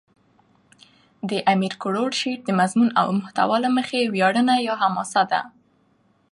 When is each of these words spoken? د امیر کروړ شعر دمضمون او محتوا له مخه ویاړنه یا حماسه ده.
د 1.29 1.31
امیر 1.53 1.73
کروړ 1.83 2.09
شعر 2.19 2.39
دمضمون 2.49 2.89
او 2.99 3.07
محتوا 3.19 3.57
له 3.65 3.69
مخه 3.77 3.99
ویاړنه 4.13 4.55
یا 4.67 4.73
حماسه 4.81 5.23
ده. 5.31 5.41